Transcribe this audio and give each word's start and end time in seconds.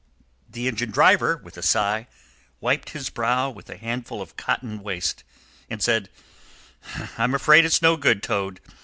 The 0.49 0.67
engine 0.67 0.89
driver, 0.89 1.37
with 1.37 1.57
a 1.57 1.61
sigh, 1.61 2.07
wiped 2.59 2.89
his 2.89 3.11
brow 3.11 3.51
with 3.51 3.69
a 3.69 3.77
handful 3.77 4.19
of 4.19 4.35
cotton 4.35 4.81
waste, 4.81 5.23
and 5.69 5.79
said, 5.79 6.09
"I'm 7.19 7.35
afraid 7.35 7.65
it's 7.65 7.83
no 7.83 7.97
good, 7.97 8.23
Toad. 8.23 8.61